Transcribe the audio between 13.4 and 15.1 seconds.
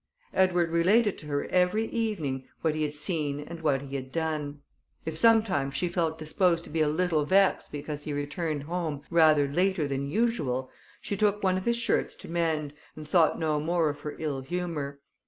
more of her ill humour.